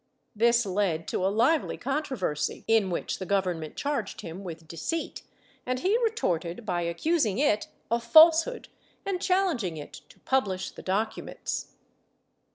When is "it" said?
7.37-7.67, 9.77-9.93